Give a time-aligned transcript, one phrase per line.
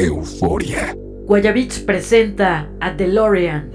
[0.00, 0.94] Euforia.
[1.26, 3.70] Guayabits presenta a DeLorean.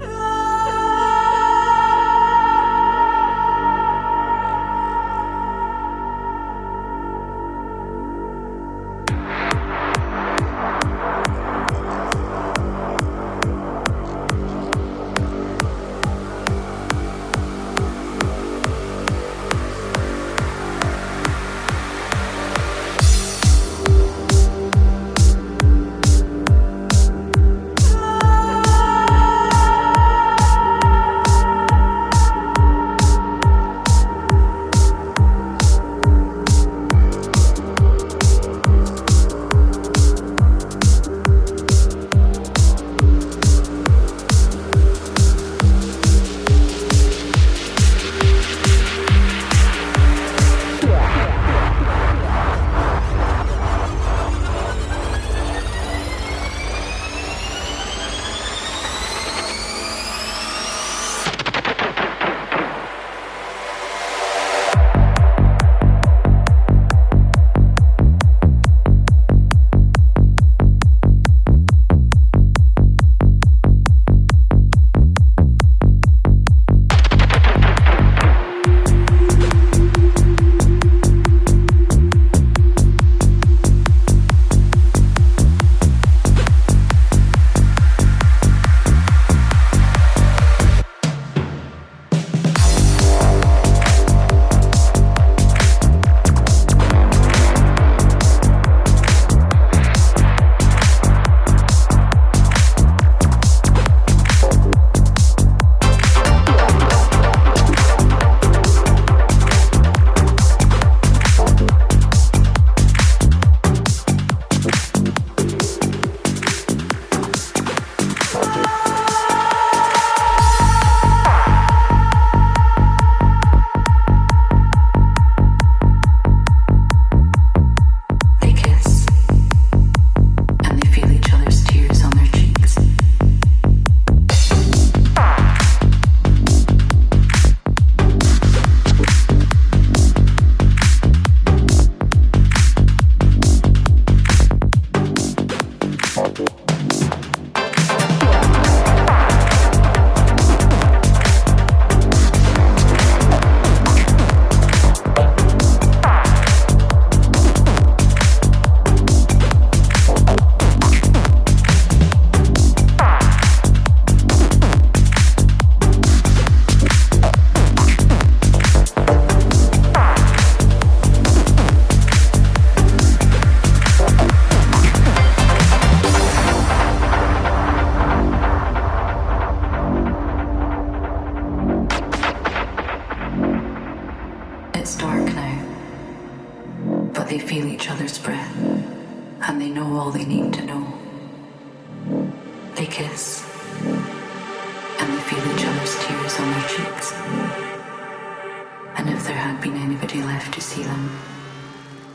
[198.96, 201.10] And if there had been anybody left to see them,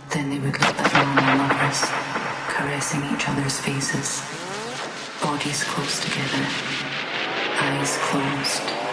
[0.09, 1.81] then they would look like normal lovers,
[2.47, 4.21] caressing each other's faces,
[5.21, 6.45] bodies close together,
[7.59, 8.86] eyes closed.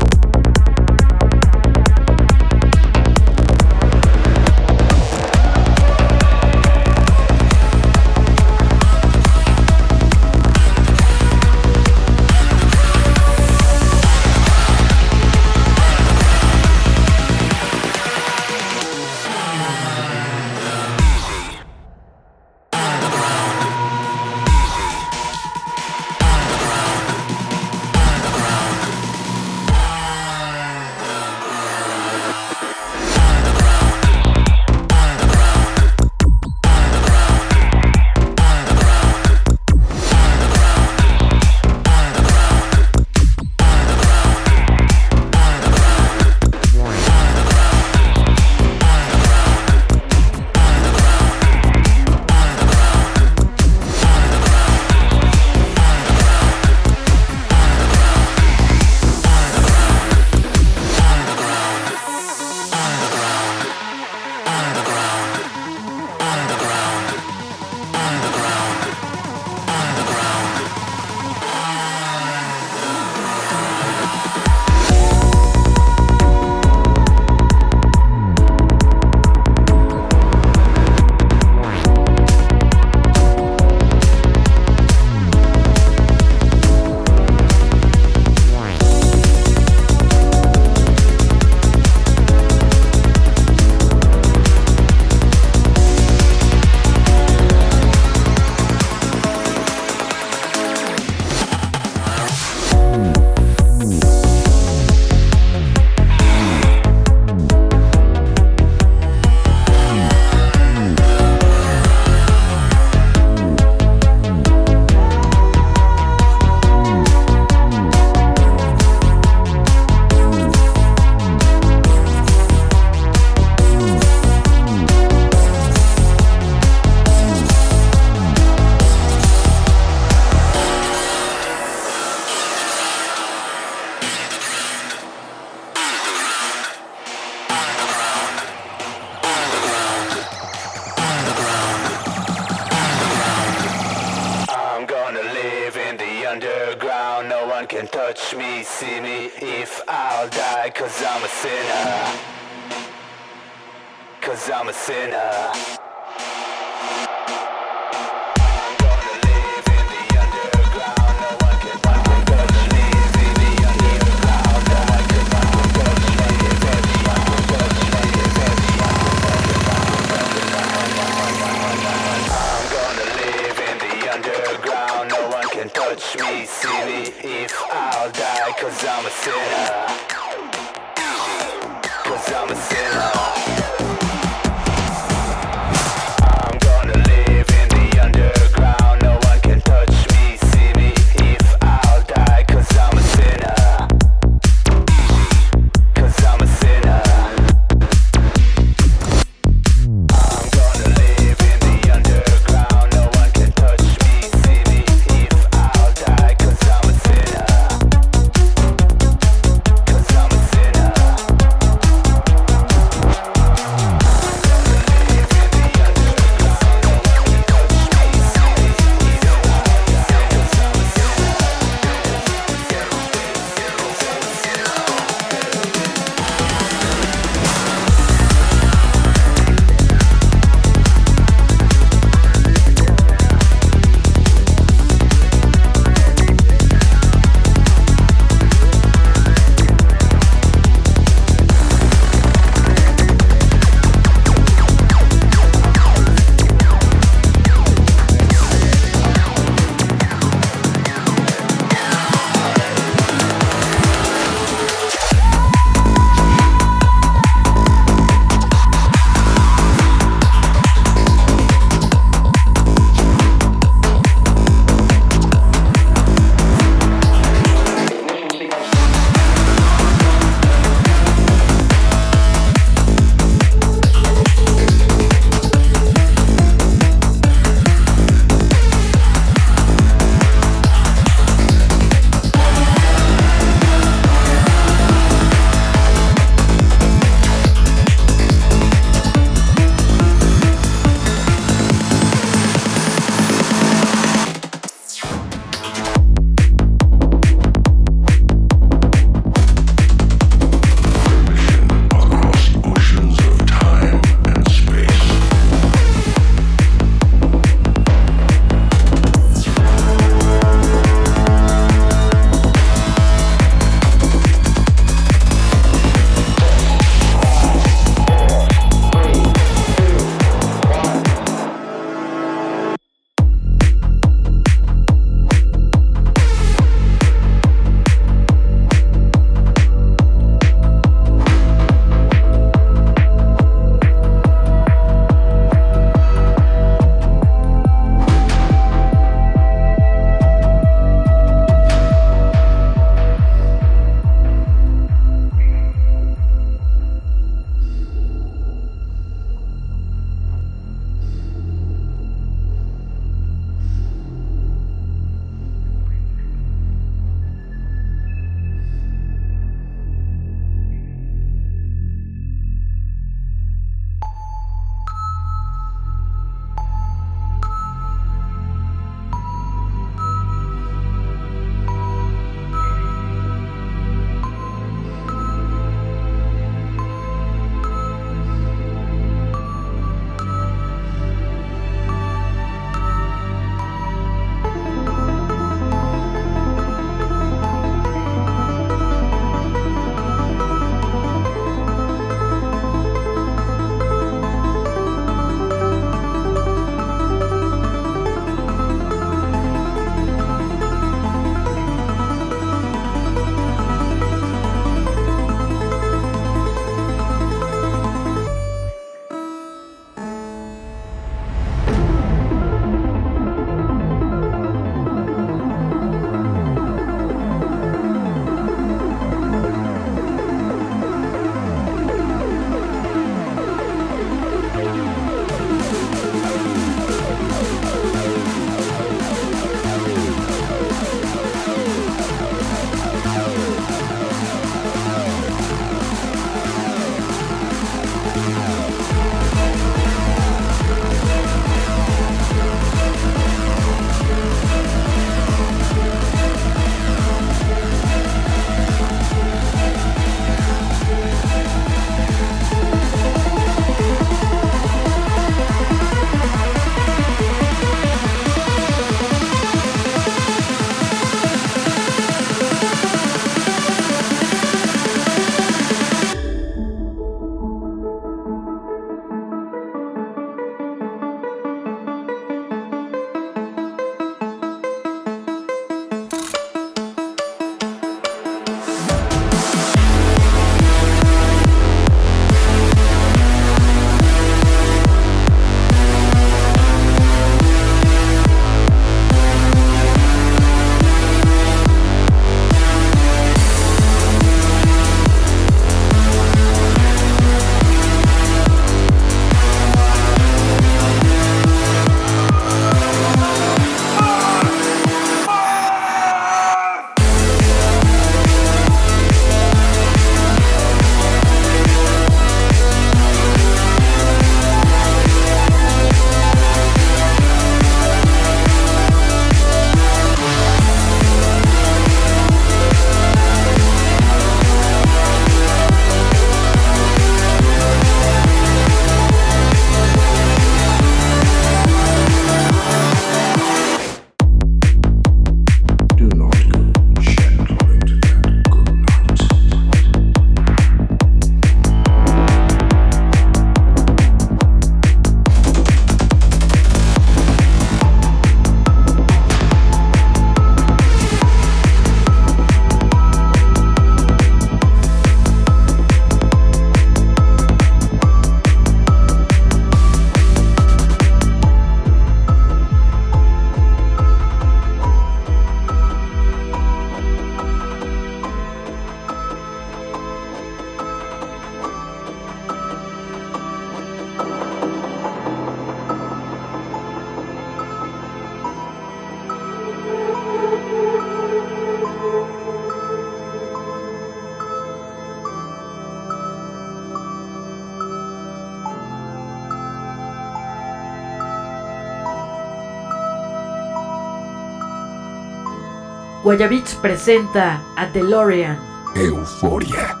[596.41, 598.57] Guayabits presenta a DeLorean.
[598.95, 600.00] Euforia.